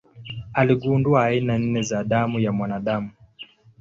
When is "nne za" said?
1.59-2.03